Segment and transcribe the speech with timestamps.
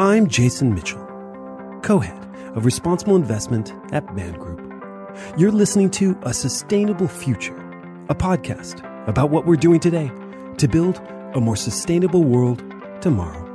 [0.00, 1.06] I'm Jason Mitchell,
[1.82, 2.24] co head
[2.56, 4.58] of responsible investment at Man Group.
[5.36, 7.54] You're listening to A Sustainable Future,
[8.08, 10.10] a podcast about what we're doing today
[10.56, 11.02] to build
[11.34, 12.64] a more sustainable world
[13.02, 13.46] tomorrow.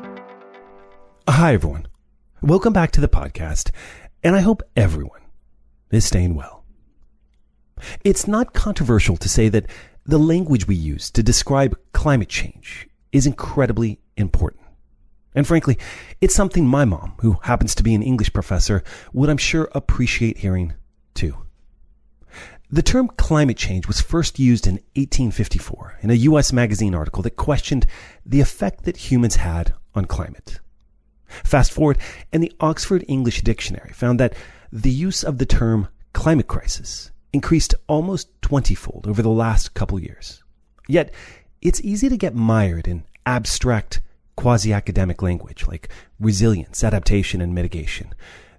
[1.27, 1.87] Hi, everyone.
[2.43, 3.71] Welcome back to the podcast,
[4.23, 5.21] and I hope everyone
[5.89, 6.63] is staying well.
[8.03, 9.65] It's not controversial to say that
[10.05, 14.64] the language we use to describe climate change is incredibly important.
[15.35, 15.77] And frankly,
[16.21, 20.37] it's something my mom, who happens to be an English professor, would I'm sure appreciate
[20.37, 20.73] hearing
[21.13, 21.35] too.
[22.71, 27.35] The term climate change was first used in 1854 in a US magazine article that
[27.35, 27.85] questioned
[28.25, 30.59] the effect that humans had on climate.
[31.43, 31.97] Fast forward,
[32.33, 34.33] and the Oxford English Dictionary found that
[34.71, 39.99] the use of the term climate crisis increased almost 20 fold over the last couple
[39.99, 40.43] years.
[40.87, 41.13] Yet,
[41.61, 44.01] it's easy to get mired in abstract,
[44.35, 45.89] quasi academic language like
[46.19, 48.13] resilience, adaptation, and mitigation.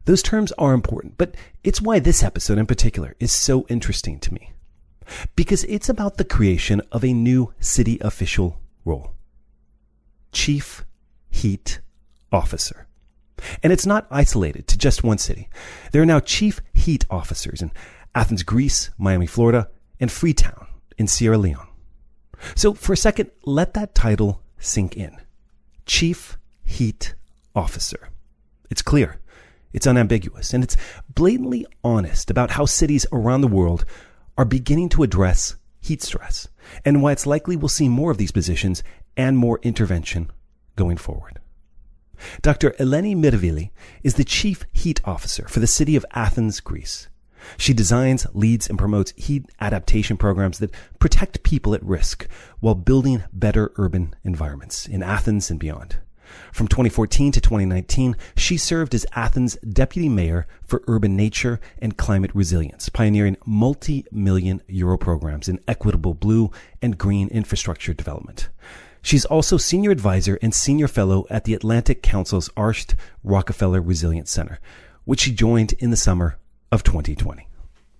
[0.04, 4.32] Those terms are important, but it's why this episode in particular is so interesting to
[4.32, 4.52] me.
[5.34, 9.14] Because it's about the creation of a new city official role.
[10.32, 10.84] Chief
[11.28, 11.80] Heat
[12.32, 12.86] officer.
[13.62, 15.48] And it's not isolated to just one city.
[15.92, 17.70] There are now chief heat officers in
[18.14, 19.68] Athens, Greece, Miami, Florida,
[20.00, 21.68] and Freetown in Sierra Leone.
[22.54, 25.16] So for a second, let that title sink in.
[25.86, 27.14] Chief Heat
[27.54, 28.10] Officer.
[28.70, 29.20] It's clear,
[29.72, 30.76] it's unambiguous, and it's
[31.14, 33.84] blatantly honest about how cities around the world
[34.36, 36.48] are beginning to address heat stress
[36.84, 38.82] and why it's likely we'll see more of these positions
[39.16, 40.30] and more intervention
[40.74, 41.38] going forward.
[42.42, 42.70] Dr.
[42.72, 43.70] Eleni Myrivili
[44.02, 47.08] is the Chief Heat Officer for the city of Athens, Greece.
[47.58, 52.28] She designs, leads, and promotes heat adaptation programs that protect people at risk
[52.60, 55.98] while building better urban environments in Athens and beyond.
[56.52, 62.34] From 2014 to 2019, she served as Athens Deputy Mayor for Urban Nature and Climate
[62.34, 66.50] Resilience, pioneering multi-million euro programs in equitable blue
[66.82, 68.48] and green infrastructure development.
[69.02, 74.58] She's also senior advisor and senior fellow at the Atlantic Council's Arsht Rockefeller Resilience Center,
[75.04, 76.38] which she joined in the summer
[76.72, 77.48] of 2020.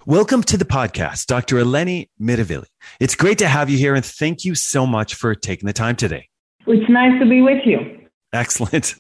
[0.07, 1.57] Welcome to the podcast, Dr.
[1.57, 2.67] Eleni Myrivili.
[3.01, 5.97] It's great to have you here and thank you so much for taking the time
[5.97, 6.29] today.
[6.67, 8.09] It's nice to be with you.
[8.33, 8.95] Excellent.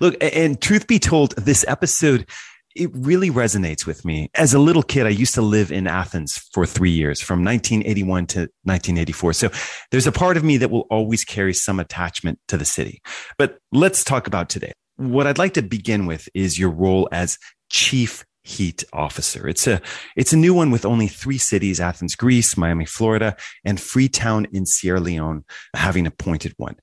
[0.00, 2.28] Look, and truth be told, this episode
[2.74, 4.30] it really resonates with me.
[4.34, 8.26] As a little kid, I used to live in Athens for three years from 1981
[8.28, 9.32] to 1984.
[9.34, 9.50] So
[9.90, 13.02] there's a part of me that will always carry some attachment to the city.
[13.36, 14.72] But let's talk about today.
[14.96, 17.38] What I'd like to begin with is your role as
[17.70, 19.48] chief heat officer.
[19.48, 19.80] It's a,
[20.16, 24.66] it's a new one with only three cities, Athens, Greece, Miami, Florida, and Freetown in
[24.66, 25.44] Sierra Leone
[25.74, 26.76] having appointed one.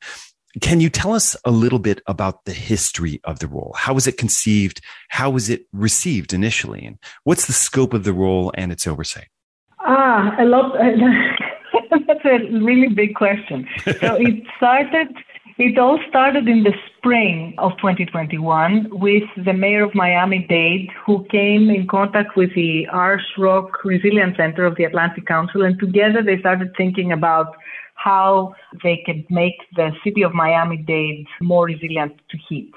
[0.62, 3.74] Can you tell us a little bit about the history of the role?
[3.78, 4.82] How was it conceived?
[5.10, 6.86] How was it received initially?
[6.86, 9.28] And what's the scope of the role and its oversight?
[9.82, 10.74] Ah, a lot.
[12.08, 13.68] That's a really big question.
[13.86, 15.10] So it started,
[15.60, 21.26] it all started in the spring of 2021 with the mayor of Miami Dade, who
[21.30, 25.64] came in contact with the Arsht Rock Resilience Center of the Atlantic Council.
[25.66, 27.58] And together they started thinking about
[27.96, 32.72] how they could make the city of Miami Dade more resilient to heat.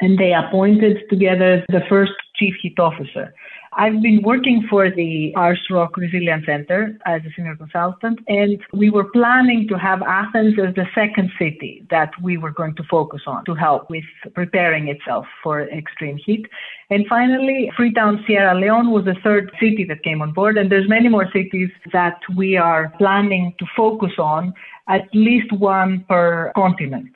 [0.00, 3.34] And they appointed together the first chief heat officer.
[3.74, 8.90] I've been working for the Arsht Rock Resilience Center as a senior consultant, and we
[8.90, 13.22] were planning to have Athens as the second city that we were going to focus
[13.26, 16.46] on to help with preparing itself for extreme heat.
[16.90, 20.88] And finally, Freetown, Sierra Leone was the third city that came on board, and there's
[20.88, 24.52] many more cities that we are planning to focus on,
[24.88, 27.08] at least one per continent.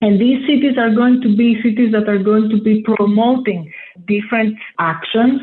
[0.00, 3.72] And these cities are going to be cities that are going to be promoting
[4.06, 5.40] different actions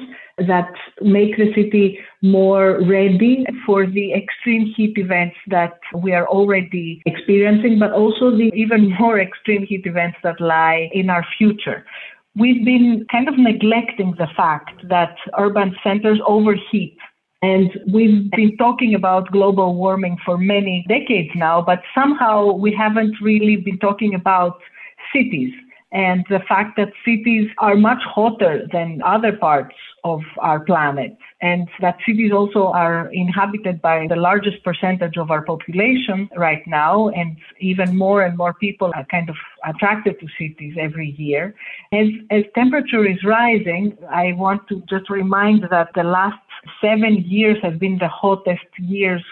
[0.48, 7.02] that make the city more ready for the extreme heat events that we are already
[7.06, 11.86] experiencing, but also the even more extreme heat events that lie in our future.
[12.36, 16.98] We've been kind of neglecting the fact that urban centers overheat.
[17.42, 23.16] And we've been talking about global warming for many decades now, but somehow we haven't
[23.22, 24.60] really been talking about
[25.14, 25.54] cities
[25.92, 31.68] and the fact that cities are much hotter than other parts of our planet, and
[31.82, 37.38] that cities also are inhabited by the largest percentage of our population right now, and
[37.60, 39.36] even more and more people are kind of
[39.66, 41.56] attracted to cities every year.
[41.92, 46.40] As, as temperature is rising, I want to just remind that the last
[46.82, 49.24] seven years have been the hottest years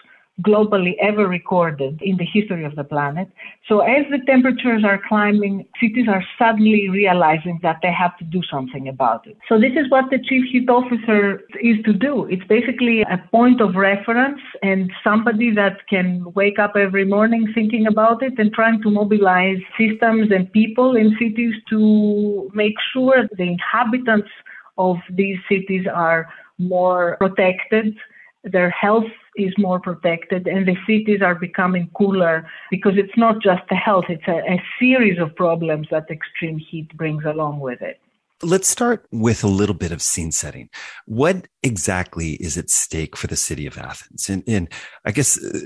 [0.43, 3.27] globally ever recorded in the history of the planet.
[3.67, 8.41] So as the temperatures are climbing, cities are suddenly realizing that they have to do
[8.49, 9.37] something about it.
[9.49, 12.25] So this is what the chief heat officer is to do.
[12.25, 17.87] It's basically a point of reference and somebody that can wake up every morning thinking
[17.87, 23.43] about it and trying to mobilize systems and people in cities to make sure the
[23.43, 24.29] inhabitants
[24.77, 26.29] of these cities are
[26.59, 27.95] more protected,
[28.43, 29.05] their health
[29.37, 34.05] is more protected, and the cities are becoming cooler because it's not just the health,
[34.09, 37.99] it's a, a series of problems that extreme heat brings along with it.
[38.43, 40.69] Let's start with a little bit of scene setting.
[41.05, 44.29] What exactly is at stake for the city of Athens?
[44.29, 44.71] And, and
[45.05, 45.61] I guess uh,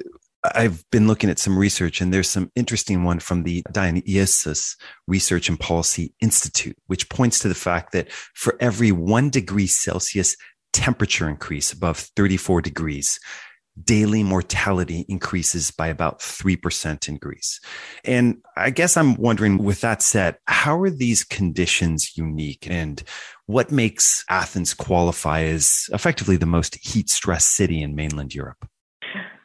[0.56, 5.50] I've been looking at some research and there's some interesting one from the diaNEOsis Research
[5.50, 10.36] and Policy Institute, which points to the fact that for every one degree Celsius
[10.74, 13.20] temperature increase above 34 degrees,
[13.84, 17.60] daily mortality increases by about 3% in Greece.
[18.04, 23.04] And I guess I'm wondering, with that said, how are these conditions unique and
[23.46, 28.68] what makes Athens qualify as effectively the most heat stressed city in mainland Europe?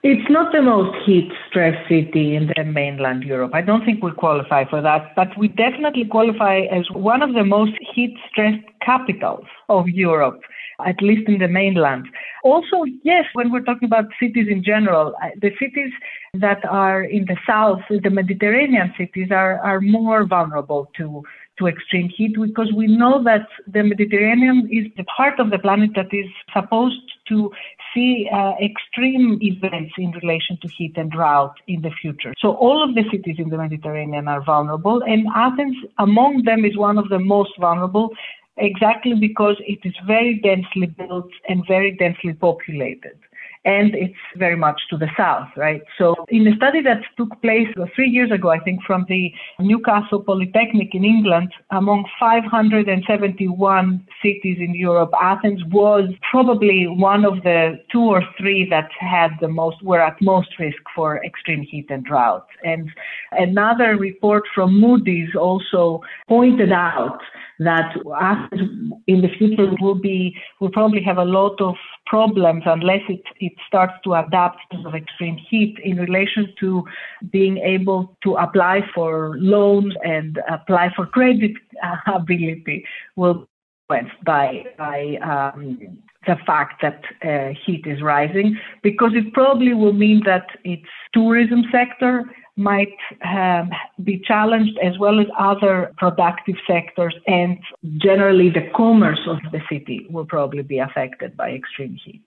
[0.09, 3.51] It's not the most heat stressed city in the mainland Europe.
[3.55, 7.43] I don't think we qualify for that, but we definitely qualify as one of the
[7.43, 10.39] most heat stressed capitals of Europe,
[10.87, 12.07] at least in the mainland.
[12.45, 15.91] Also, yes, when we're talking about cities in general, uh, the cities
[16.35, 21.25] that are in the south, the Mediterranean cities, are, are more vulnerable to
[21.59, 25.91] to extreme heat because we know that the Mediterranean is the part of the planet
[25.95, 27.51] that is supposed to
[27.95, 32.35] see uh, extreme events in relation to heat and drought in the future.
[32.39, 36.77] So all of the cities in the Mediterranean are vulnerable, and Athens among them is
[36.77, 38.11] one of the most vulnerable
[38.59, 43.19] exactly because it is very densely built and very densely populated
[43.67, 45.83] and it's very much to the south, right?
[45.99, 49.33] So, in a study that took place uh, three years ago, I think, from the
[49.59, 57.81] Newcastle Polytechnic in England, among 571 cities in Europe, Athens was probably one of the
[57.91, 62.05] two or three that had the most, were at most risk for extreme heat and
[62.05, 62.47] drought.
[62.65, 62.89] And
[63.33, 67.19] another report from Moody's also pointed out
[67.59, 71.75] that Athens in the future will be will probably have a lot of
[72.07, 76.85] problems unless it, it starts to adapt to the extreme heat in relation to
[77.31, 81.53] being able to apply for loans and apply for credit
[82.07, 82.85] ability
[83.17, 83.47] will
[83.89, 85.79] by by um,
[86.27, 88.59] the fact that uh, heat is rising.
[88.83, 92.25] Because it probably will mean that its tourism sector
[92.57, 93.71] might um,
[94.03, 97.59] be challenged as well as other productive sectors and
[97.99, 102.25] generally the commerce of the city will probably be affected by extreme heat.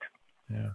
[0.50, 0.70] Yeah.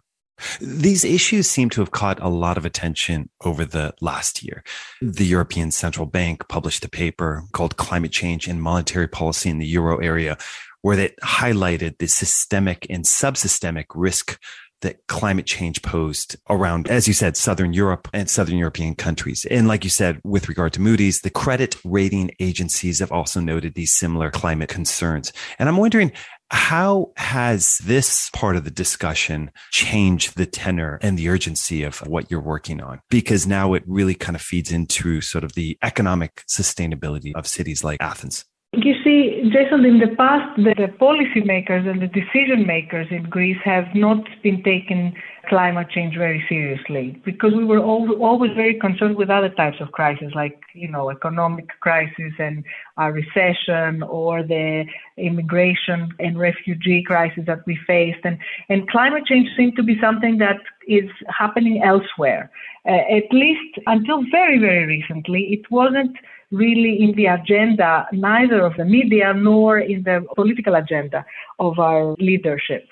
[0.60, 4.64] These issues seem to have caught a lot of attention over the last year.
[5.00, 9.66] The European Central Bank published a paper called Climate Change and Monetary Policy in the
[9.66, 10.36] Euro Area,
[10.82, 14.40] where it highlighted the systemic and subsystemic risk
[14.84, 19.44] that climate change posed around, as you said, Southern Europe and Southern European countries.
[19.50, 23.74] And like you said, with regard to Moody's, the credit rating agencies have also noted
[23.74, 25.32] these similar climate concerns.
[25.58, 26.12] And I'm wondering,
[26.50, 32.30] how has this part of the discussion changed the tenor and the urgency of what
[32.30, 33.00] you're working on?
[33.10, 37.82] Because now it really kind of feeds into sort of the economic sustainability of cities
[37.82, 38.44] like Athens.
[38.76, 43.84] You see, Jason, in the past, the, policymakers and the decision makers in Greece have
[43.94, 45.14] not been taking
[45.48, 49.92] climate change very seriously because we were al- always very concerned with other types of
[49.92, 52.64] crises, like you know, economic crisis and
[52.96, 54.84] a recession, or the
[55.18, 58.38] immigration and refugee crisis that we faced, and
[58.68, 60.56] and climate change seemed to be something that
[60.88, 62.50] is happening elsewhere.
[62.88, 66.16] Uh, at least until very very recently, it wasn't
[66.50, 71.24] really in the agenda, neither of the media nor in the political agenda
[71.58, 72.86] of our leadership.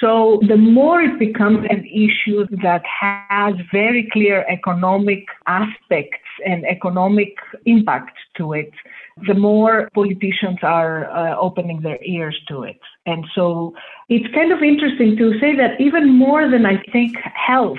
[0.00, 7.34] So the more it becomes an issue that has very clear economic aspects and economic
[7.64, 8.72] impact to it,
[9.28, 12.80] the more politicians are uh, opening their ears to it.
[13.06, 13.74] And so
[14.08, 17.78] it's kind of interesting to say that even more than I think health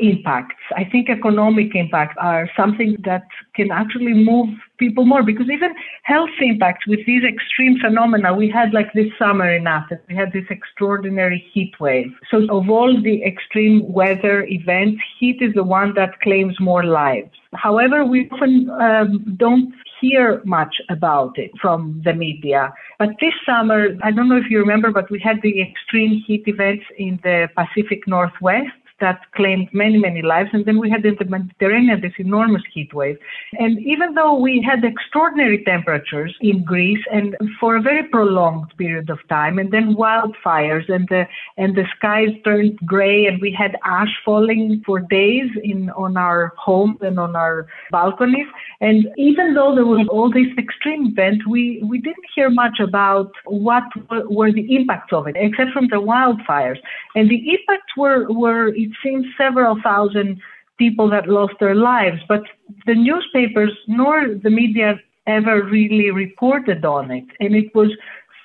[0.00, 0.56] impacts.
[0.76, 6.30] I think economic impacts are something that can actually move people more because even health
[6.40, 10.46] impacts with these extreme phenomena, we had like this summer in Athens, we had this
[10.50, 12.12] extraordinary heat wave.
[12.30, 17.30] So of all the extreme weather events, heat is the one that claims more lives.
[17.54, 22.72] However, we often um, don't hear much about it from the media.
[22.98, 26.44] But this summer, I don't know if you remember, but we had the extreme heat
[26.46, 30.50] events in the Pacific Northwest that claimed many, many lives.
[30.52, 33.18] And then we had in the Mediterranean this enormous heat wave.
[33.58, 39.10] And even though we had extraordinary temperatures in Greece and for a very prolonged period
[39.10, 41.24] of time, and then wildfires and the
[41.56, 46.52] and the skies turned gray and we had ash falling for days in on our
[46.56, 48.46] homes and on our balconies.
[48.80, 53.32] And even though there was all this extreme event, we, we didn't hear much about
[53.44, 53.84] what
[54.30, 56.78] were the impacts of it, except from the wildfires.
[57.14, 60.40] And the impacts were, were it seems, several thousand
[60.78, 62.20] people that lost their lives.
[62.28, 62.42] But
[62.86, 64.14] the newspapers nor
[64.46, 67.24] the media ever really reported on it.
[67.38, 67.90] And it was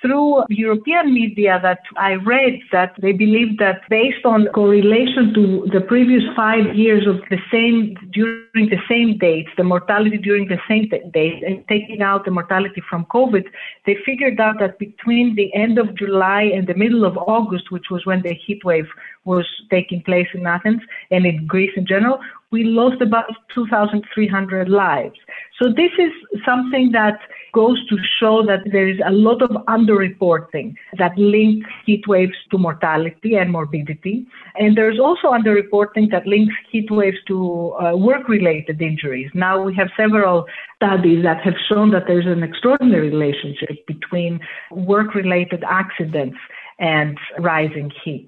[0.01, 5.81] through European media that I read that they believe that based on correlation to the
[5.81, 10.89] previous five years of the same during the same dates, the mortality during the same
[11.11, 13.45] dates, and taking out the mortality from COVID,
[13.85, 17.89] they figured out that between the end of July and the middle of August, which
[17.89, 18.89] was when the heat wave
[19.25, 22.19] was taking place in Athens and in Greece in general,
[22.51, 25.17] we lost about 2,300 lives.
[25.59, 26.11] So this is
[26.45, 27.19] something that
[27.53, 32.57] goes to show that there is a lot of underreporting that links heat waves to
[32.57, 34.27] mortality and morbidity.
[34.55, 39.31] And there's also underreporting that links heat waves to uh, work-related injuries.
[39.33, 44.39] Now we have several studies that have shown that there's an extraordinary relationship between
[44.71, 46.37] work-related accidents
[46.79, 48.27] and rising heat.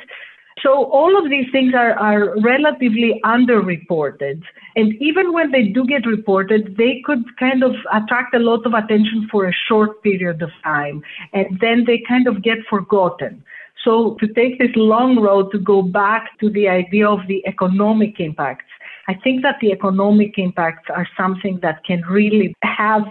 [0.64, 4.42] So all of these things are, are relatively underreported.
[4.76, 8.74] And even when they do get reported, they could kind of attract a lot of
[8.74, 11.04] attention for a short period of time.
[11.34, 13.44] And then they kind of get forgotten.
[13.84, 18.20] So to take this long road to go back to the idea of the economic
[18.20, 18.66] impacts,
[19.10, 23.04] I think that the economic impacts are something that can really have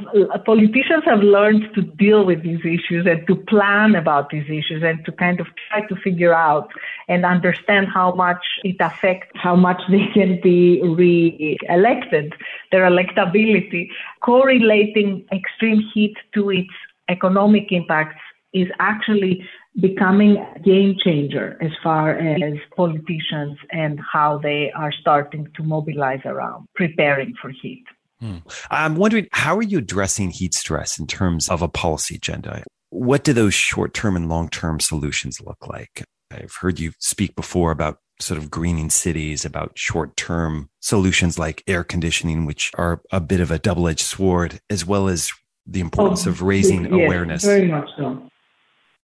[0.45, 5.03] politicians have learned to deal with these issues and to plan about these issues and
[5.07, 6.71] to kind of try to figure out
[7.09, 12.35] and understand how much it affects how much they can be re-elected,
[12.73, 13.89] their electability,
[14.21, 16.75] correlating extreme heat to its
[17.09, 18.21] economic impacts
[18.53, 19.47] is actually
[19.81, 26.21] becoming a game changer as far as politicians and how they are starting to mobilize
[26.25, 27.85] around preparing for heat.
[28.21, 28.39] Hmm.
[28.71, 32.63] I'm wondering, how are you addressing heat stress in terms of a policy agenda?
[32.89, 36.05] What do those short term and long term solutions look like?
[36.31, 41.63] I've heard you speak before about sort of greening cities, about short term solutions like
[41.67, 45.31] air conditioning, which are a bit of a double edged sword, as well as
[45.67, 47.45] the importance oh, of raising yes, awareness.
[47.45, 48.23] Very much so.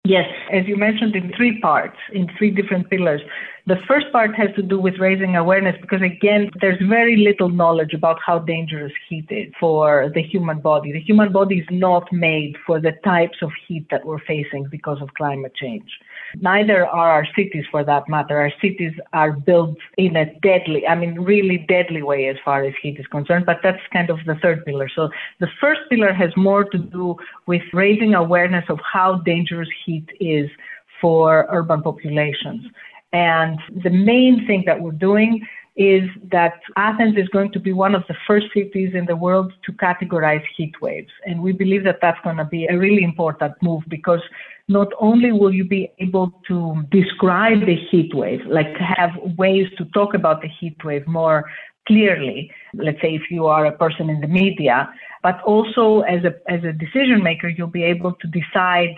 [0.05, 3.21] Yes, as you mentioned, in three parts, in three different pillars.
[3.67, 7.93] The first part has to do with raising awareness because, again, there's very little knowledge
[7.93, 10.91] about how dangerous heat is for the human body.
[10.91, 15.01] The human body is not made for the types of heat that we're facing because
[15.01, 15.89] of climate change.
[16.41, 18.37] Neither are our cities for that matter.
[18.37, 22.73] Our cities are built in a deadly, I mean, really deadly way as far as
[22.81, 24.89] heat is concerned, but that's kind of the third pillar.
[24.93, 25.09] So
[25.39, 30.49] the first pillar has more to do with raising awareness of how dangerous heat is
[30.99, 32.65] for urban populations.
[33.11, 35.45] And the main thing that we're doing
[35.75, 39.51] is that Athens is going to be one of the first cities in the world
[39.65, 41.11] to categorize heat waves.
[41.25, 44.21] And we believe that that's going to be a really important move because
[44.67, 49.85] not only will you be able to describe the heat wave, like have ways to
[49.85, 51.49] talk about the heat wave more
[51.87, 54.89] clearly, let's say if you are a person in the media,
[55.21, 58.95] but also as a, as a decision maker, you'll be able to decide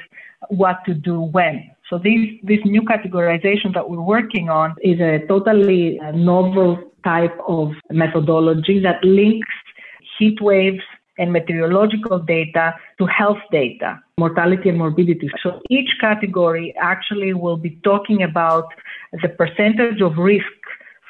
[0.49, 1.71] what to do when.
[1.89, 7.37] So this, this new categorization that we're working on is a totally uh, novel type
[7.47, 9.47] of methodology that links
[10.17, 10.81] heat waves
[11.17, 15.29] and meteorological data to health data, mortality and morbidity.
[15.41, 18.65] So each category actually will be talking about
[19.21, 20.43] the percentage of risk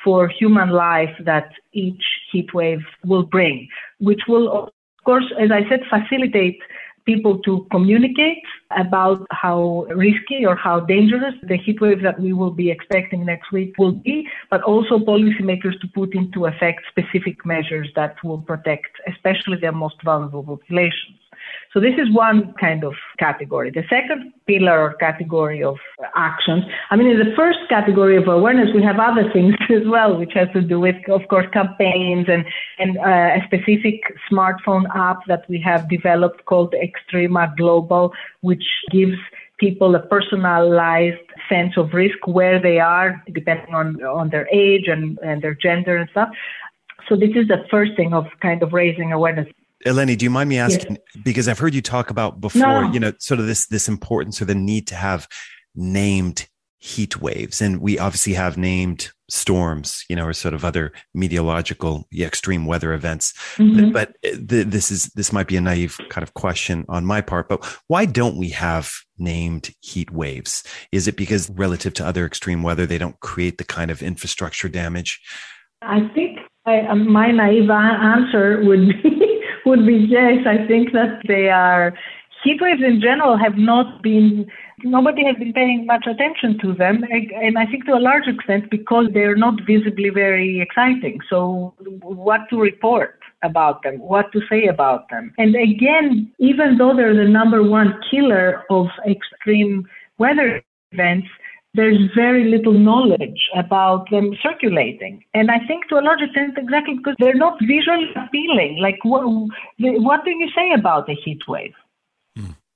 [0.03, 3.67] for human life that each heat wave will bring,
[4.00, 4.70] which will, of
[5.05, 6.60] course, as I said, facilitate
[7.06, 8.44] people to communicate
[8.78, 13.52] about how risky or how dangerous the heat wave that we will be expecting next
[13.52, 18.90] week will be, but also policymakers to put into effect specific measures that will protect
[19.08, 21.20] especially their most vulnerable populations.
[21.75, 23.70] So this is one kind of category.
[23.70, 25.75] The second pillar or category of
[26.15, 30.17] actions, I mean, in the first category of awareness, we have other things as well,
[30.17, 32.46] which has to do with, of course, campaigns and,
[32.79, 34.00] and uh, a specific
[34.32, 39.17] smartphone app that we have developed called Extrema Global, which gives
[39.60, 45.20] people a personalized sense of risk where they are, depending on, on their age and,
[45.20, 46.29] and their gender and stuff.
[47.10, 49.48] So this is the first thing of kind of raising awareness.
[49.86, 50.98] Eleni, do you mind me asking?
[51.15, 51.24] Yes.
[51.24, 52.91] Because I've heard you talk about before, no.
[52.91, 55.27] you know, sort of this this importance or the need to have
[55.75, 56.48] named
[56.79, 62.08] heat waves, and we obviously have named storms, you know, or sort of other meteorological
[62.15, 63.34] extreme weather events.
[63.58, 63.91] Mm-hmm.
[63.91, 67.22] But, but th- this is this might be a naive kind of question on my
[67.22, 67.50] part.
[67.50, 70.63] But why don't we have named heat waves?
[70.91, 74.70] Is it because relative to other extreme weather, they don't create the kind of infrastructure
[74.70, 75.20] damage?
[75.82, 79.25] I think I, my naive answer would be
[79.66, 80.46] would be yes.
[80.46, 81.94] I think that they are
[82.46, 84.46] heat waves in general have not been
[84.84, 88.70] nobody has been paying much attention to them and i think to a large extent
[88.70, 94.68] because they're not visibly very exciting so what to report about them what to say
[94.68, 99.84] about them and again even though they're the number one killer of extreme
[100.20, 101.28] weather events
[101.75, 105.24] there's very little knowledge about them circulating.
[105.34, 108.79] And I think to a large extent, exactly because they're not visually appealing.
[108.82, 109.24] Like, what,
[109.77, 111.74] what do you say about a heat wave?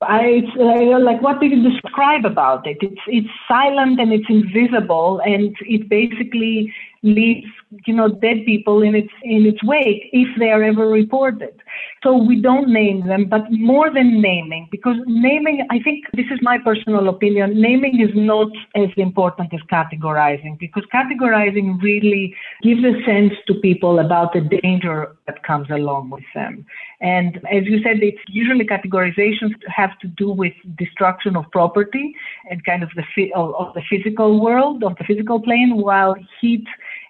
[0.02, 2.78] I, it's uh, like what do you describe about it?
[2.80, 7.48] It's it's silent and it's invisible, and it basically leaves
[7.86, 11.62] you know dead people in its in its wake if they are ever reported.
[12.02, 16.40] So we don't name them, but more than naming, because naming, I think this is
[16.42, 17.60] my personal opinion.
[17.60, 24.00] Naming is not as important as categorizing, because categorizing really gives a sense to people
[24.00, 26.66] about the danger that comes along with them.
[27.02, 32.16] And as you said, it's usually categorizations have to do with destruction of property
[32.50, 33.04] and kind of the
[33.36, 36.66] of the physical world, of the physical plane, while heat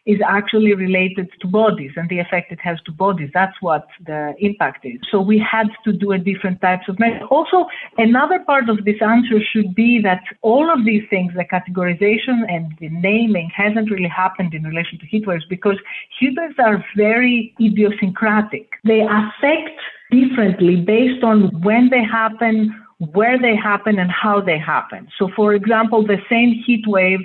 [0.09, 3.29] is actually related to bodies and the effect it has to bodies.
[3.31, 4.99] That's what the impact is.
[5.11, 7.27] So we had to do a different types of measures.
[7.29, 7.67] Also,
[7.99, 12.73] another part of this answer should be that all of these things, the categorization and
[12.79, 15.77] the naming, hasn't really happened in relation to heat waves because
[16.19, 18.67] heat waves are very idiosyncratic.
[18.83, 22.73] They affect differently based on when they happen,
[23.13, 25.07] where they happen, and how they happen.
[25.19, 27.21] So, for example, the same heat wave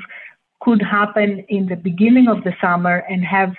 [0.64, 3.54] could happen in the beginning of the summer and have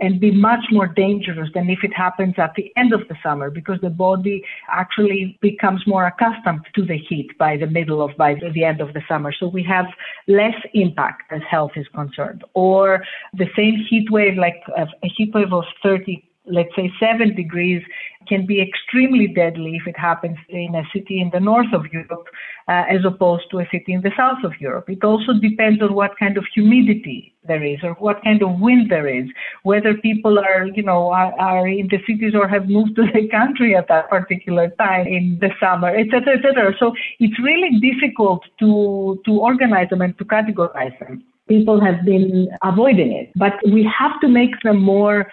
[0.00, 3.50] and be much more dangerous than if it happens at the end of the summer
[3.50, 8.36] because the body actually becomes more accustomed to the heat by the middle of by
[8.54, 9.32] the end of the summer.
[9.32, 9.86] So we have
[10.28, 12.44] less impact as health is concerned.
[12.54, 13.02] Or
[13.34, 17.82] the same heat wave like a heat wave of 30 let's say 7 degrees
[18.28, 22.26] can be extremely deadly if it happens in a city in the north of Europe
[22.68, 24.88] uh, as opposed to a city in the south of Europe.
[24.88, 28.90] It also depends on what kind of humidity there is or what kind of wind
[28.90, 29.26] there is,
[29.62, 33.26] whether people are, you know, are, are in the cities or have moved to the
[33.28, 36.74] country at that particular time in the summer, etc., etc.
[36.78, 41.24] So it's really difficult to to organize them and to categorize them.
[41.48, 45.26] People have been avoiding it, but we have to make them more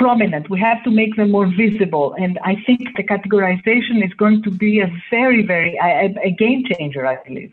[0.00, 0.48] prominent.
[0.48, 2.14] We have to make them more visible.
[2.18, 6.64] And I think the categorization is going to be a very, very, a, a game
[6.70, 7.52] changer, I believe.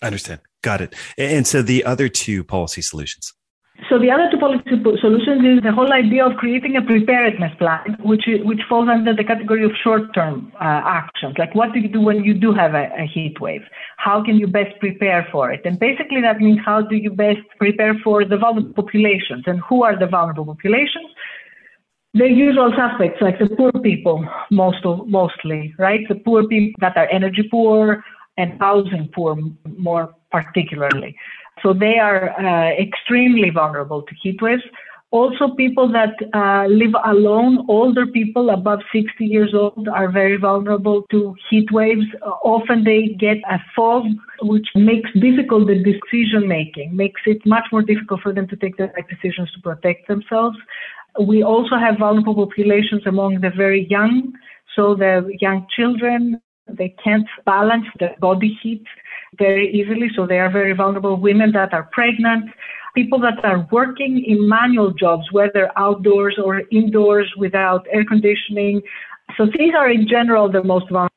[0.00, 0.40] I understand.
[0.62, 0.94] Got it.
[1.18, 3.34] And so the other two policy solutions.
[3.88, 4.62] So the other two policy
[5.00, 9.24] solutions is the whole idea of creating a preparedness plan, which which falls under the
[9.24, 11.34] category of short-term uh, actions.
[11.36, 13.62] Like what do you do when you do have a, a, heat wave?
[13.96, 15.62] How can you best prepare for it?
[15.64, 19.44] And basically that means how do you best prepare for the vulnerable populations?
[19.46, 21.10] And who are the vulnerable populations?
[22.14, 26.00] The usual suspects, like the poor people, most of, mostly, right?
[26.08, 28.04] The poor people that are energy poor
[28.36, 29.36] and housing poor,
[29.78, 31.16] more particularly.
[31.62, 34.62] So they are uh, extremely vulnerable to heat waves.
[35.10, 41.04] Also, people that uh, live alone, older people above 60 years old, are very vulnerable
[41.10, 42.06] to heat waves.
[42.42, 44.04] Often they get a fog,
[44.40, 48.78] which makes difficult the decision making, makes it much more difficult for them to take
[48.78, 50.56] the right decisions to protect themselves.
[51.20, 54.32] We also have vulnerable populations among the very young.
[54.74, 58.84] So the young children, they can't balance the body heat
[59.38, 60.08] very easily.
[60.16, 61.16] So they are very vulnerable.
[61.16, 62.50] Women that are pregnant,
[62.94, 68.80] people that are working in manual jobs, whether outdoors or indoors without air conditioning.
[69.36, 71.08] So these are in general the most vulnerable.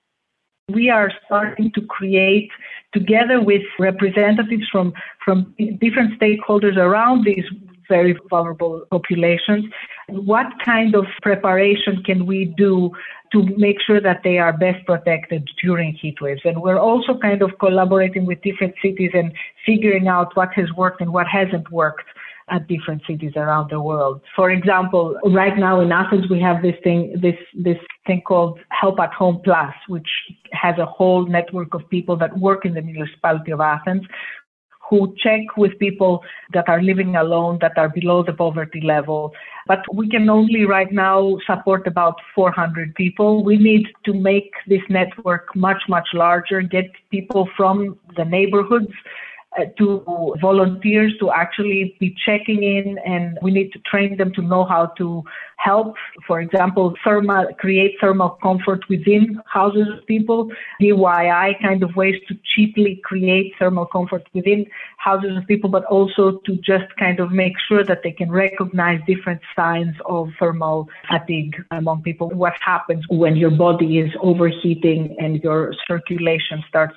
[0.70, 2.50] We are starting to create
[2.94, 7.46] together with representatives from, from different stakeholders around these
[7.88, 9.66] very vulnerable populations.
[10.10, 12.92] What kind of preparation can we do
[13.32, 16.42] to make sure that they are best protected during heat waves?
[16.46, 19.34] And we're also kind of collaborating with different cities and
[19.66, 22.06] figuring out what has worked and what hasn't worked
[22.50, 24.22] at different cities around the world.
[24.36, 29.00] For example, right now in Athens we have this thing this this thing called Help
[29.00, 30.10] at Home Plus, which
[30.52, 34.06] has a whole network of people that work in the municipality of Athens
[34.90, 39.34] who check with people that are living alone, that are below the poverty level.
[39.68, 43.44] But we can only right now support about 400 people.
[43.44, 48.94] We need to make this network much, much larger, get people from the neighborhoods
[49.58, 50.04] Uh, to
[50.42, 54.88] volunteers to actually be checking in and we need to train them to know how
[54.98, 55.24] to
[55.58, 55.96] help,
[56.28, 62.36] for example, thermal, create thermal comfort within houses of people, DIY kind of ways to
[62.54, 64.66] cheaply create thermal comfort within
[64.98, 69.00] houses of people, but also to just kind of make sure that they can recognize
[69.08, 72.30] different signs of thermal fatigue among people.
[72.30, 76.96] What happens when your body is overheating and your circulation starts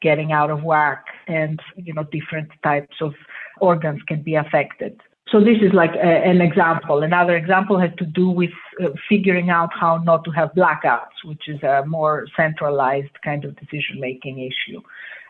[0.00, 3.14] getting out of whack and you know different types of
[3.60, 5.00] organs can be affected.
[5.30, 7.02] So this is like a, an example.
[7.02, 8.50] Another example has to do with
[8.82, 13.54] uh, figuring out how not to have blackouts which is a more centralized kind of
[13.56, 14.80] decision making issue.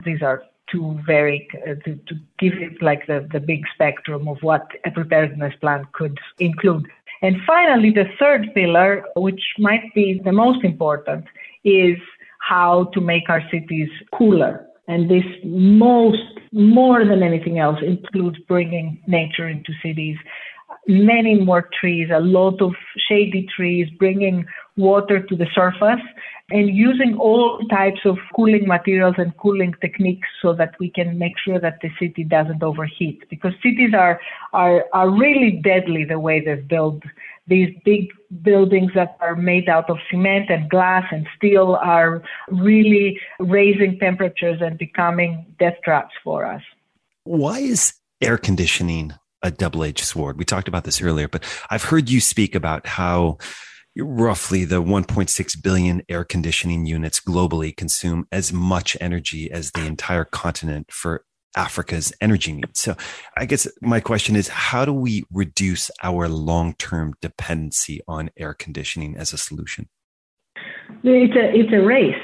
[0.04, 4.38] These are two very uh, to, to give it like the, the big spectrum of
[4.40, 6.86] what a preparedness plan could include.
[7.22, 11.26] And finally the third pillar which might be the most important
[11.64, 11.98] is
[12.40, 14.66] how to make our cities cooler.
[14.88, 16.22] And this most,
[16.52, 20.16] more than anything else, includes bringing nature into cities.
[20.88, 22.72] Many more trees, a lot of
[23.08, 24.44] shady trees, bringing
[24.76, 26.04] water to the surface
[26.50, 31.34] and using all types of cooling materials and cooling techniques so that we can make
[31.44, 34.20] sure that the city doesn't overheat because cities are
[34.52, 37.02] are, are really deadly the way they're built
[37.50, 38.08] these big
[38.42, 44.60] buildings that are made out of cement and glass and steel are really raising temperatures
[44.62, 46.62] and becoming death traps for us.
[47.24, 50.38] Why is air conditioning a double edged sword?
[50.38, 53.38] We talked about this earlier, but I've heard you speak about how
[53.98, 60.24] roughly the 1.6 billion air conditioning units globally consume as much energy as the entire
[60.24, 61.24] continent for
[61.56, 62.80] Africa's energy needs.
[62.80, 62.96] So
[63.36, 69.16] I guess my question is how do we reduce our long-term dependency on air conditioning
[69.16, 69.88] as a solution?
[71.02, 72.14] It's a, it's a race.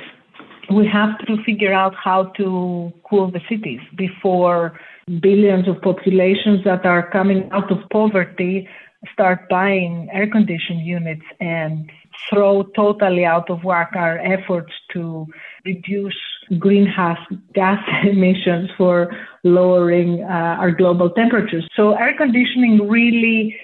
[0.74, 4.78] We have to figure out how to cool the cities before
[5.20, 8.68] billions of populations that are coming out of poverty
[9.12, 11.90] start buying air conditioned units and
[12.28, 15.26] throw totally out of whack our efforts to
[15.64, 16.16] reduce
[16.58, 17.18] greenhouse
[17.54, 19.10] gas emissions for
[19.44, 21.66] lowering uh, our global temperatures.
[21.76, 23.56] So air conditioning really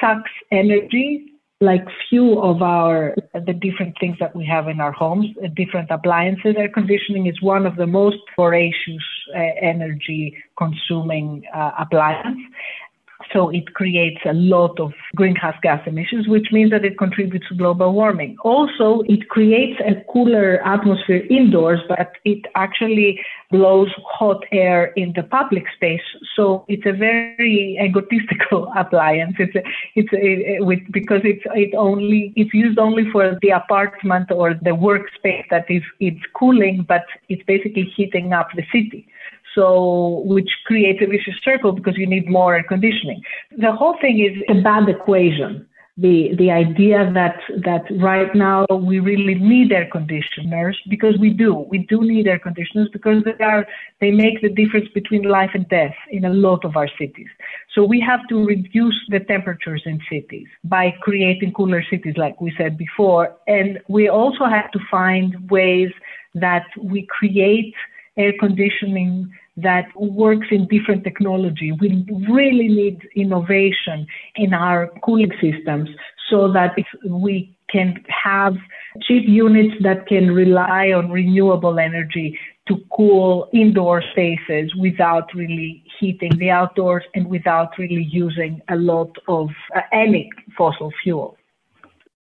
[0.00, 5.26] sucks energy like few of our the different things that we have in our homes
[5.42, 9.02] uh, different appliances air conditioning is one of the most voracious
[9.34, 12.38] uh, energy consuming uh, appliance
[13.32, 17.54] so it creates a lot of greenhouse gas emissions, which means that it contributes to
[17.54, 18.36] global warming.
[18.42, 25.22] Also, it creates a cooler atmosphere indoors, but it actually blows hot air in the
[25.22, 26.02] public space.
[26.36, 29.36] So it's a very egotistical appliance.
[29.38, 29.62] It's a,
[29.94, 34.70] it's a, with because it's it only it's used only for the apartment or the
[34.70, 39.06] workspace that is it's cooling, but it's basically heating up the city
[39.58, 43.20] so which creates a vicious circle because you need more air conditioning.
[43.56, 45.66] The whole thing is a bad equation.
[45.96, 51.66] The the idea that that right now we really need air conditioners because we do
[51.72, 53.66] we do need air conditioners because they are
[54.00, 57.26] they make the difference between life and death in a lot of our cities.
[57.74, 62.52] So we have to reduce the temperatures in cities by creating cooler cities, like we
[62.56, 65.90] said before, and we also have to find ways
[66.34, 67.74] that we create
[68.18, 71.72] air conditioning that works in different technology.
[71.72, 75.88] We really need innovation in our cooling systems
[76.30, 78.54] so that we can have
[79.02, 86.36] cheap units that can rely on renewable energy to cool indoor spaces without really heating
[86.38, 91.37] the outdoors and without really using a lot of uh, any fossil fuel.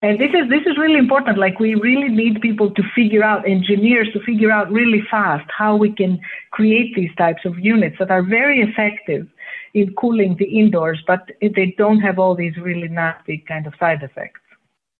[0.01, 1.37] And this is this is really important.
[1.37, 5.75] Like we really need people to figure out, engineers to figure out really fast how
[5.75, 6.19] we can
[6.51, 9.27] create these types of units that are very effective
[9.73, 14.01] in cooling the indoors, but they don't have all these really nasty kind of side
[14.01, 14.39] effects.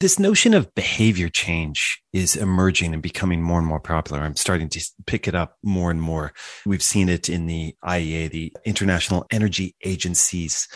[0.01, 4.21] This notion of behavior change is emerging and becoming more and more popular.
[4.21, 6.31] I'm starting to pick it up more and more.
[6.65, 10.69] We've seen it in the IEA, the International Energy Agency's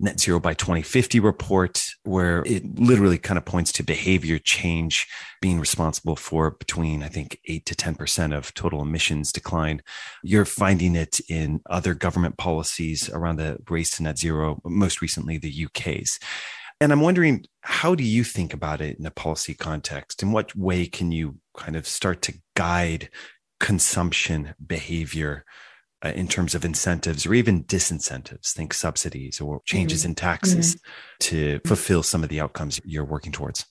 [0.00, 5.06] net zero by 2050 report, where it literally kind of points to behavior change
[5.40, 9.82] being responsible for between, I think, 8 to 10% of total emissions decline.
[10.24, 15.38] You're finding it in other government policies around the race to net zero, most recently
[15.38, 16.18] the UK's.
[16.80, 20.22] And I'm wondering, how do you think about it in a policy context?
[20.22, 23.10] In what way can you kind of start to guide
[23.58, 25.44] consumption behavior
[26.04, 30.10] uh, in terms of incentives or even disincentives, think subsidies or changes mm-hmm.
[30.10, 30.90] in taxes mm-hmm.
[31.20, 33.66] to fulfill some of the outcomes you're working towards?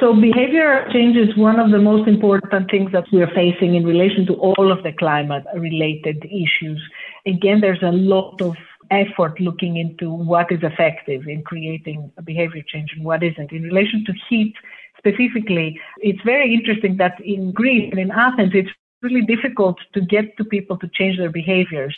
[0.00, 4.26] So, behavior change is one of the most important things that we're facing in relation
[4.26, 6.80] to all of the climate related issues.
[7.26, 8.56] again, there's a lot of
[8.90, 13.52] effort looking into what is effective in creating a behavior change and what isn't.
[13.52, 14.54] In relation to heat
[14.98, 18.70] specifically, it's very interesting that in Greece and in Athens, it's
[19.02, 21.96] really difficult to get to people to change their behaviors.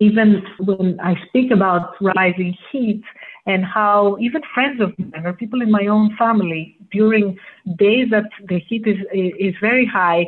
[0.00, 3.02] Even when I speak about rising heat
[3.46, 7.38] and how even friends of mine or people in my own family during
[7.76, 10.26] days that the heat is is very high,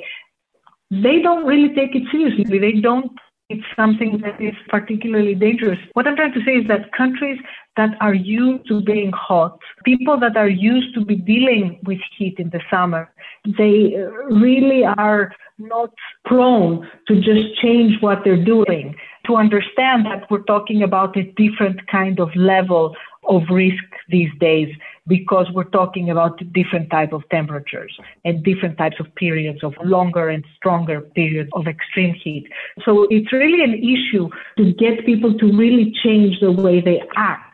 [0.90, 2.58] they don't really take it seriously.
[2.58, 3.10] They don't
[3.50, 5.78] it's something that is particularly dangerous.
[5.92, 7.38] What I'm trying to say is that countries
[7.76, 12.36] that are used to being hot, people that are used to be dealing with heat
[12.38, 13.12] in the summer,
[13.44, 15.90] they uh, really are not
[16.24, 18.94] prone to just change what they're doing.
[19.26, 22.94] To understand that we're talking about a different kind of level
[23.28, 24.68] of risk these days
[25.06, 30.28] because we're talking about different type of temperatures and different types of periods of longer
[30.30, 32.46] and stronger periods of extreme heat.
[32.84, 37.53] So it's really an issue to get people to really change the way they act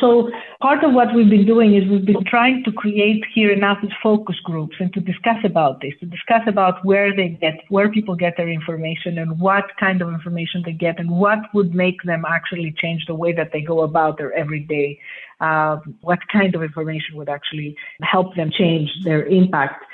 [0.00, 0.30] so
[0.60, 3.92] part of what we've been doing is we've been trying to create here in Athens
[4.02, 8.14] focus groups and to discuss about this, to discuss about where they get, where people
[8.14, 12.24] get their information and what kind of information they get and what would make them
[12.28, 14.98] actually change the way that they go about their everyday,
[15.40, 19.84] uh, what kind of information would actually help them change their impact.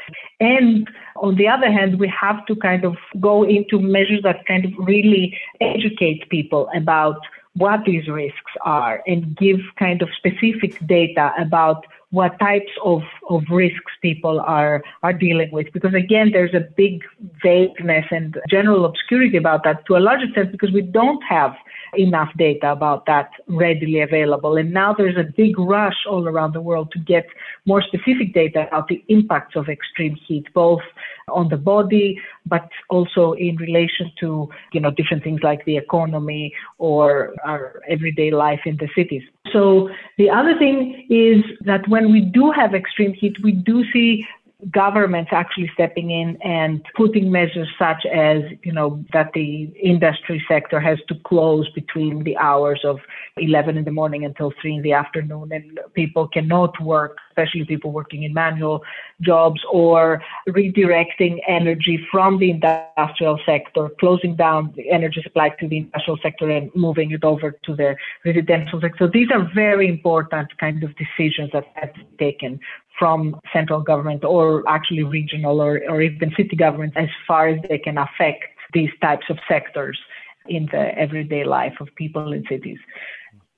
[0.40, 4.64] And on the other hand, we have to kind of go into measures that kind
[4.64, 7.16] of really educate people about
[7.54, 13.42] what these risks are and give kind of specific data about what types of, of
[13.50, 15.66] risks people are, are dealing with.
[15.72, 17.02] Because again, there's a big
[17.42, 21.54] vagueness and general obscurity about that to a large extent because we don't have
[21.96, 24.56] enough data about that readily available.
[24.56, 27.26] And now there's a big rush all around the world to get
[27.64, 30.82] more specific data about the impacts of extreme heat, both
[31.28, 36.52] on the body, but also in relation to, you know, different things like the economy
[36.78, 39.22] or our everyday life in the cities.
[39.52, 44.26] So the other thing is that when we do have extreme heat, we do see
[44.70, 50.78] governments actually stepping in and putting measures such as, you know, that the industry sector
[50.78, 53.00] has to close between the hours of
[53.38, 57.90] 11 in the morning until 3 in the afternoon and people cannot work, especially people
[57.90, 58.82] working in manual
[59.20, 65.78] jobs or redirecting energy from the industrial sector, closing down the energy supply to the
[65.78, 68.96] industrial sector and moving it over to the residential sector.
[68.98, 72.60] So these are very important kind of decisions that have to be taken
[73.02, 77.76] from central government or actually regional or, or even city governments as far as they
[77.76, 79.98] can affect these types of sectors
[80.46, 82.78] in the everyday life of people in cities.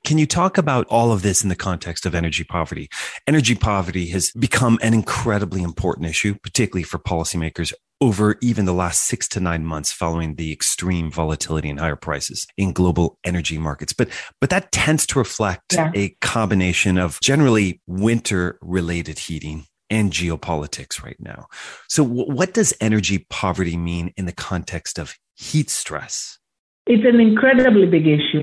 [0.03, 2.89] Can you talk about all of this in the context of energy poverty?
[3.27, 9.05] Energy poverty has become an incredibly important issue, particularly for policymakers over even the last
[9.05, 13.95] six to nine months following the extreme volatility and higher prices in global energy markets.
[13.95, 14.11] But,
[14.43, 15.91] but that tends to reflect yeah.
[15.95, 21.47] a combination of generally winter related heating and geopolitics right now.
[21.89, 26.39] So w- what does energy poverty mean in the context of heat stress?
[26.87, 28.43] It's an incredibly big issue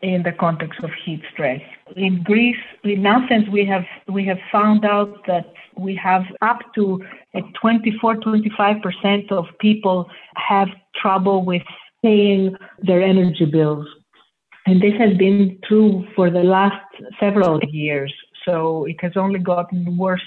[0.00, 1.60] in the context of heat stress.
[1.96, 7.02] In Greece, in Athens, we have we have found out that we have up to
[7.60, 10.68] 24, 25 percent of people have
[11.00, 11.62] trouble with
[12.02, 13.86] paying their energy bills,
[14.66, 16.84] and this has been true for the last
[17.18, 18.12] several years.
[18.44, 20.22] So it has only gotten worse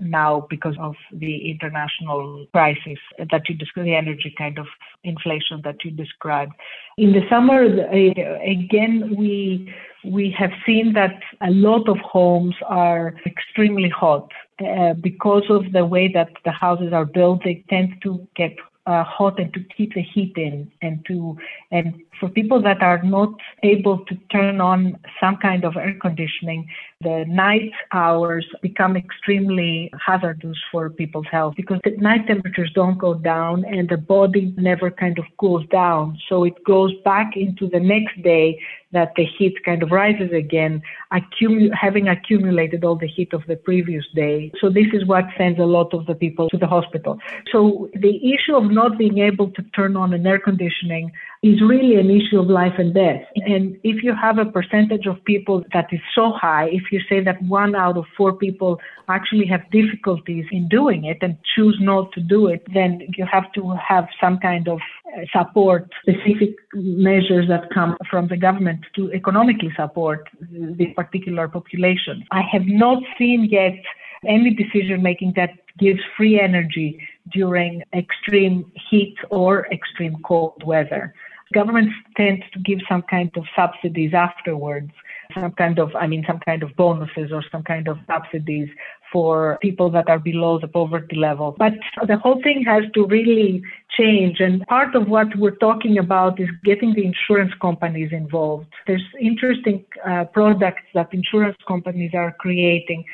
[0.00, 4.66] now because of the international crisis that you described, the energy kind of
[5.04, 6.52] inflation that you described.
[6.98, 9.72] In the summer, again, we
[10.04, 14.30] we have seen that a lot of homes are extremely hot
[14.66, 17.44] uh, because of the way that the houses are built.
[17.44, 21.36] They tend to get uh, hot and to keep the heat in and to
[21.70, 23.32] and for people that are not
[23.62, 26.68] able to turn on some kind of air conditioning
[27.02, 33.14] the night hours become extremely hazardous for people's health because the night temperatures don't go
[33.14, 37.80] down and the body never kind of cools down so it goes back into the
[37.80, 38.58] next day
[38.92, 40.82] that the heat kind of rises again,
[41.12, 44.50] accumul- having accumulated all the heat of the previous day.
[44.60, 47.18] So this is what sends a lot of the people to the hospital.
[47.52, 51.94] So the issue of not being able to turn on an air conditioning is really
[51.94, 53.22] an issue of life and death.
[53.34, 57.24] And if you have a percentage of people that is so high, if you say
[57.24, 62.12] that one out of four people actually have difficulties in doing it and choose not
[62.12, 64.80] to do it, then you have to have some kind of
[65.16, 72.22] uh, support, specific measures that come from the government to economically support the particular population.
[72.32, 73.82] I have not seen yet
[74.26, 77.00] any decision making that gives free energy
[77.32, 81.14] during extreme heat or extreme cold weather.
[81.52, 84.90] Governments tend to give some kind of subsidies afterwards
[85.34, 88.68] some kind of, I mean, some kind of bonuses or some kind of subsidies
[89.12, 91.54] for people that are below the poverty level.
[91.58, 91.72] But
[92.06, 93.62] the whole thing has to really
[93.98, 94.40] change.
[94.40, 98.66] And part of what we're talking about is getting the insurance companies involved.
[98.86, 103.04] There's interesting uh, products that insurance companies are creating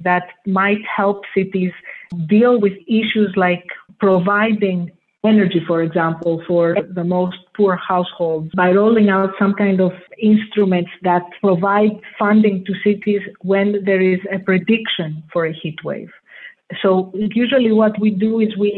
[0.00, 1.72] that might help cities
[2.26, 3.64] deal with issues like
[3.98, 4.90] providing
[5.26, 10.90] energy, for example, for the most poor households by rolling out some kind of instruments
[11.02, 16.10] that provide funding to cities when there is a prediction for a heat wave.
[16.82, 18.70] So usually what we do is we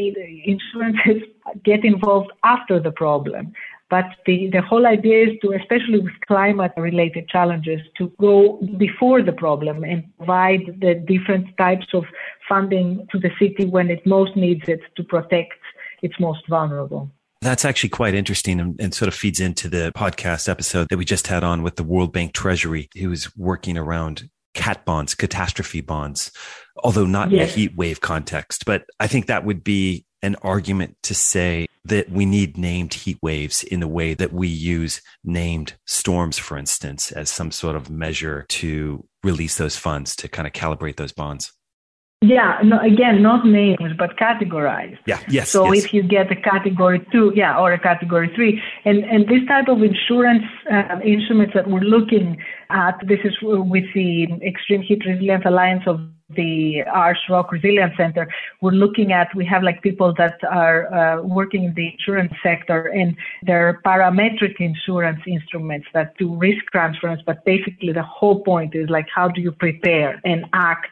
[0.45, 1.23] insurances
[1.63, 3.53] get involved after the problem.
[3.89, 9.23] But the, the whole idea is to, especially with climate related challenges, to go before
[9.23, 12.03] the problem and provide the different types of
[12.47, 15.53] funding to the city when it most needs it to protect
[16.01, 17.11] its most vulnerable.
[17.41, 21.05] That's actually quite interesting and, and, sort of feeds into the podcast episode that we
[21.05, 25.79] just had on with the World Bank Treasury, who is working around cat bonds, catastrophe
[25.79, 26.31] bonds,
[26.83, 27.41] although not yes.
[27.41, 28.65] in a heat wave context.
[28.65, 33.17] But I think that would be an argument to say that we need named heat
[33.21, 37.89] waves in the way that we use named storms, for instance, as some sort of
[37.89, 41.53] measure to release those funds to kind of calibrate those bonds.
[42.21, 44.97] Yeah, no, again, not names, but categorized.
[45.05, 45.49] Yeah, yes.
[45.49, 45.85] So yes.
[45.85, 49.69] if you get a category two, yeah, or a category three, and and this type
[49.69, 52.37] of insurance uh, instruments that we're looking
[52.69, 56.01] at, this is with the Extreme Heat Resilience Alliance of
[56.35, 58.27] the Arch Rock Resilience Center,
[58.61, 62.87] we're looking at, we have like people that are uh, working in the insurance sector
[62.87, 68.89] and they're parametric insurance instruments that do risk transference, but basically the whole point is
[68.89, 70.87] like, how do you prepare and act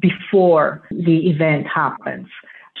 [0.00, 2.28] before the event happens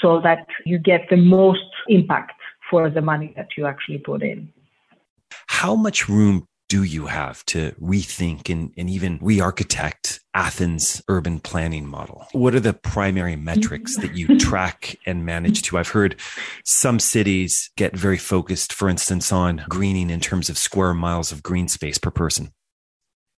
[0.00, 2.32] so that you get the most impact
[2.70, 4.52] for the money that you actually put in.
[5.46, 11.40] How much room do you have to rethink and, and even re architect Athens' urban
[11.40, 12.26] planning model?
[12.32, 15.78] What are the primary metrics that you track and manage to?
[15.78, 16.16] I've heard
[16.64, 21.42] some cities get very focused, for instance, on greening in terms of square miles of
[21.42, 22.52] green space per person.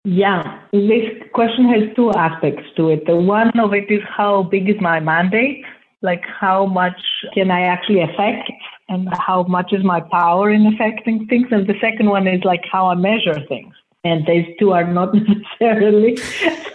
[0.04, 3.07] Yeah, this question has two aspects to it.
[3.07, 5.64] The one of it is how big is my mandate?
[6.03, 7.01] Like how much
[7.33, 8.51] can I actually affect
[8.88, 11.46] and how much is my power in affecting things?
[11.53, 13.72] And the second one is like how I measure things
[14.04, 15.12] and these two are not
[15.61, 16.16] necessarily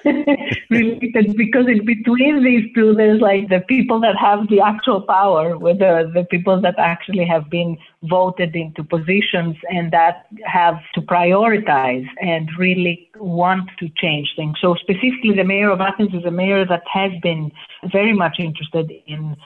[0.69, 5.57] related because in between these two there's like the people that have the actual power
[5.57, 12.05] the, the people that actually have been voted into positions and that have to prioritize
[12.21, 14.57] and really want to change things.
[14.59, 17.51] So specifically the mayor of athens is a mayor that has been
[17.91, 19.37] very much interested in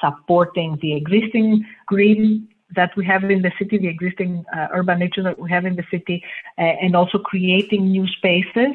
[0.00, 5.22] supporting the existing green that we have in the city, the existing uh, urban nature
[5.22, 6.22] that we have in the city,
[6.58, 8.74] uh, and also creating new spaces.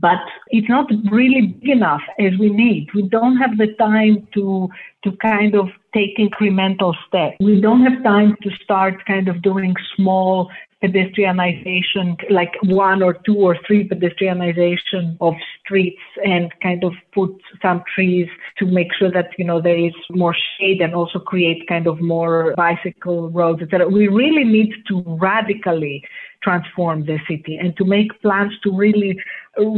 [0.00, 0.18] But
[0.48, 2.88] it's not really big enough as we need.
[2.92, 4.68] We don't have the time to
[5.04, 7.36] to kind of take incremental steps.
[7.40, 10.50] We don't have time to start kind of doing small
[10.86, 17.82] pedestrianization, like one or two or three pedestrianization of streets and kind of put some
[17.94, 21.86] trees to make sure that, you know, there is more shade and also create kind
[21.86, 23.88] of more bicycle roads, etc.
[23.88, 26.02] We really need to radically
[26.46, 29.12] transform the city and to make plans to really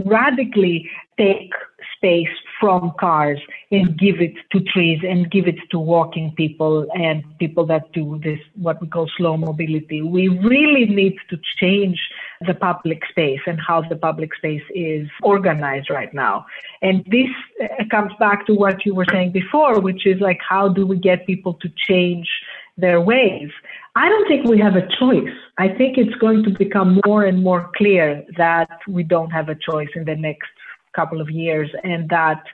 [0.04, 0.76] radically
[1.16, 1.52] take
[1.96, 7.24] space from cars and give it to trees and give it to walking people and
[7.38, 10.00] people that do this, what we call slow mobility.
[10.02, 11.98] We really need to change
[12.46, 16.46] the public space and how the public space is organized right now.
[16.82, 17.30] And this
[17.62, 20.96] uh, comes back to what you were saying before, which is like, how do we
[20.98, 22.28] get people to change
[22.76, 23.50] their ways?
[23.98, 25.34] I don't think we have a choice.
[25.58, 29.56] I think it's going to become more and more clear that we don't have a
[29.56, 30.52] choice in the next
[30.94, 32.44] couple of years and that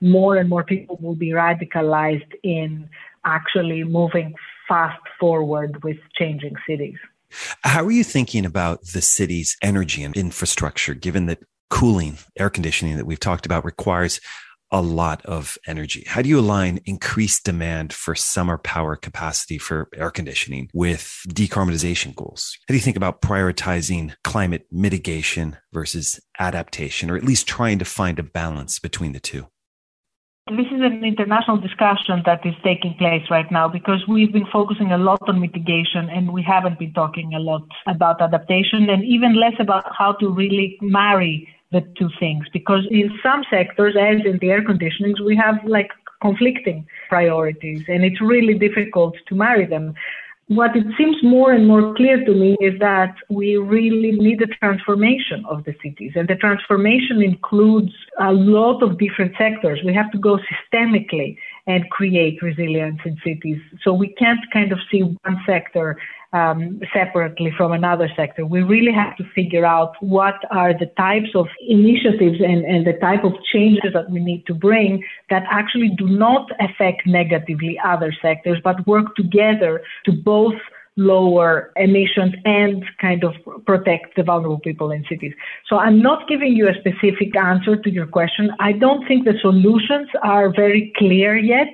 [0.00, 2.88] more and more people will be radicalized in
[3.26, 4.32] actually moving
[4.66, 6.96] fast forward with changing cities.
[7.64, 12.96] How are you thinking about the city's energy and infrastructure, given that cooling, air conditioning
[12.96, 14.22] that we've talked about requires
[14.70, 16.04] a lot of energy.
[16.06, 22.14] How do you align increased demand for summer power capacity for air conditioning with decarbonization
[22.14, 22.58] goals?
[22.68, 27.84] How do you think about prioritizing climate mitigation versus adaptation, or at least trying to
[27.84, 29.46] find a balance between the two?
[30.50, 34.92] This is an international discussion that is taking place right now because we've been focusing
[34.92, 39.40] a lot on mitigation and we haven't been talking a lot about adaptation and even
[39.40, 44.38] less about how to really marry the two things because in some sectors as in
[44.40, 45.90] the air conditionings we have like
[46.22, 49.94] conflicting priorities and it's really difficult to marry them
[50.48, 54.46] what it seems more and more clear to me is that we really need a
[54.46, 56.12] transformation of the cities.
[56.16, 59.80] And the transformation includes a lot of different sectors.
[59.84, 63.58] We have to go systemically and create resilience in cities.
[63.82, 65.96] So we can't kind of see one sector
[66.34, 68.44] um, separately from another sector.
[68.44, 72.98] We really have to figure out what are the types of initiatives and, and the
[73.00, 78.12] type of changes that we need to bring that actually do not affect negatively other
[78.20, 80.54] sectors, but work together to both
[80.96, 83.34] lower emissions and kind of
[83.66, 85.32] protect the vulnerable people in cities.
[85.68, 88.50] So I'm not giving you a specific answer to your question.
[88.60, 91.68] I don't think the solutions are very clear yet.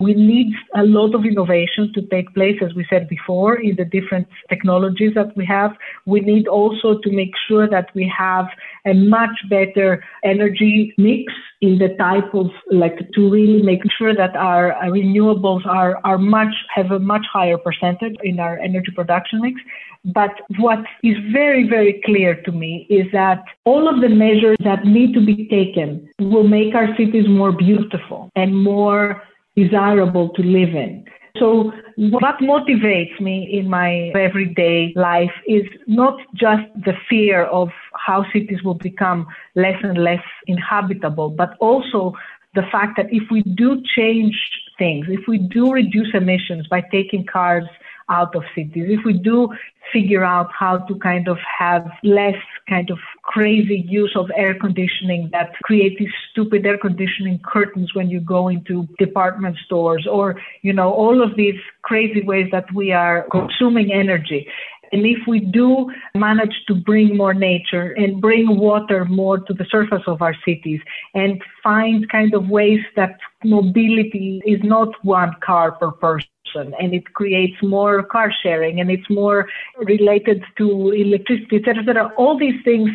[0.00, 3.84] We need a lot of innovation to take place, as we said before, in the
[3.84, 5.72] different technologies that we have.
[6.04, 8.46] We need also to make sure that we have
[8.86, 14.36] a much better energy mix in the type of like to really make sure that
[14.36, 19.40] our, our renewables are, are much have a much higher percentage in our energy production
[19.40, 19.60] mix.
[20.04, 24.84] But what is very, very clear to me is that all of the measures that
[24.84, 29.22] need to be taken will make our cities more beautiful and more
[29.56, 31.04] desirable to live in.
[31.38, 38.24] So what motivates me in my everyday life is not just the fear of how
[38.32, 42.14] cities will become less and less inhabitable, but also
[42.54, 44.34] the fact that if we do change
[44.78, 47.64] things, if we do reduce emissions by taking cars
[48.08, 48.86] out of cities.
[48.88, 49.48] If we do
[49.92, 52.36] figure out how to kind of have less
[52.68, 58.10] kind of crazy use of air conditioning that create these stupid air conditioning curtains when
[58.10, 62.92] you go into department stores or, you know, all of these crazy ways that we
[62.92, 64.48] are consuming energy.
[64.92, 69.66] And if we do manage to bring more nature and bring water more to the
[69.70, 70.80] surface of our cities
[71.14, 73.18] and find kind of ways that
[73.48, 79.08] mobility is not one car per person and it creates more car sharing and it's
[79.10, 82.12] more related to electricity, etc..
[82.16, 82.90] All these things,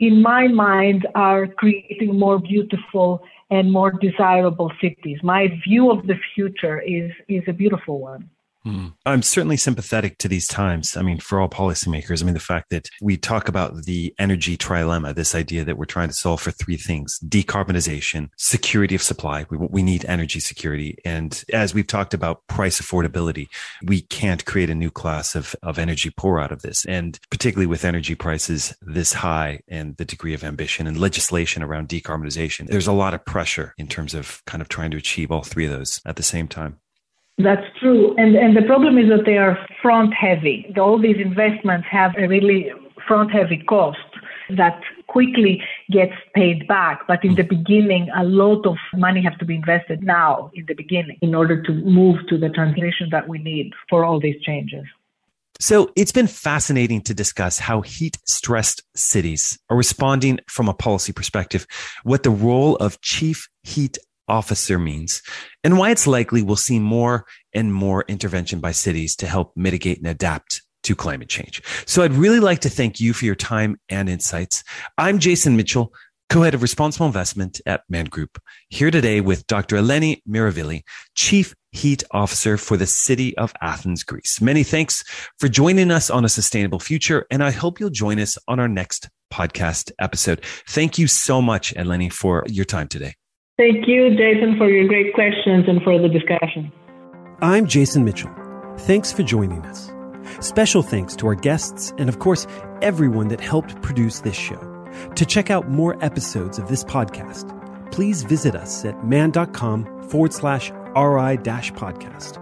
[0.00, 5.18] in my mind, are creating more beautiful and more desirable cities.
[5.22, 8.28] My view of the future is is a beautiful one.
[8.66, 8.94] Mm.
[9.06, 10.96] I'm certainly sympathetic to these times.
[10.96, 14.56] I mean, for all policymakers, I mean, the fact that we talk about the energy
[14.56, 19.46] trilemma, this idea that we're trying to solve for three things decarbonization, security of supply.
[19.48, 20.98] We, we need energy security.
[21.04, 23.46] And as we've talked about price affordability,
[23.84, 26.84] we can't create a new class of, of energy poor out of this.
[26.86, 31.88] And particularly with energy prices this high and the degree of ambition and legislation around
[31.88, 35.42] decarbonization, there's a lot of pressure in terms of kind of trying to achieve all
[35.42, 36.80] three of those at the same time.
[37.38, 38.16] That's true.
[38.16, 40.72] And, and the problem is that they are front heavy.
[40.76, 42.70] All these investments have a really
[43.06, 43.98] front heavy cost
[44.56, 47.06] that quickly gets paid back.
[47.06, 50.74] But in the beginning, a lot of money has to be invested now in the
[50.74, 54.84] beginning in order to move to the transition that we need for all these changes.
[55.60, 61.12] So it's been fascinating to discuss how heat stressed cities are responding from a policy
[61.12, 61.66] perspective,
[62.04, 63.98] what the role of chief heat
[64.28, 65.22] officer means
[65.64, 69.98] and why it's likely we'll see more and more intervention by cities to help mitigate
[69.98, 71.62] and adapt to climate change.
[71.86, 74.64] So I'd really like to thank you for your time and insights.
[74.96, 75.92] I'm Jason Mitchell,
[76.30, 79.76] co-head of responsible investment at Man Group, here today with Dr.
[79.76, 80.82] Eleni Myrivili,
[81.14, 84.40] chief heat officer for the city of Athens, Greece.
[84.40, 85.04] Many thanks
[85.38, 87.26] for joining us on a sustainable future.
[87.30, 90.44] And I hope you'll join us on our next podcast episode.
[90.68, 93.14] Thank you so much, Eleni, for your time today.
[93.58, 96.70] Thank you, Jason, for your great questions and for the discussion.
[97.40, 98.30] I'm Jason Mitchell.
[98.78, 99.90] Thanks for joining us.
[100.38, 102.46] Special thanks to our guests and, of course,
[102.82, 104.60] everyone that helped produce this show.
[105.16, 107.52] To check out more episodes of this podcast,
[107.90, 112.38] please visit us at man.com forward slash RI dash podcast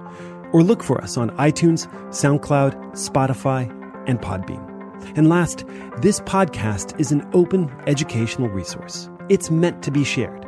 [0.52, 3.70] or look for us on iTunes, SoundCloud, Spotify,
[4.06, 5.16] and Podbean.
[5.16, 5.64] And last,
[6.02, 9.08] this podcast is an open educational resource.
[9.30, 10.45] It's meant to be shared.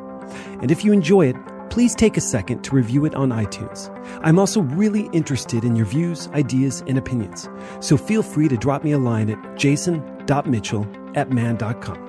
[0.61, 1.37] And if you enjoy it,
[1.71, 3.91] please take a second to review it on iTunes.
[4.23, 7.49] I'm also really interested in your views, ideas, and opinions.
[7.81, 12.08] So feel free to drop me a line at jason.mitchell at man.com.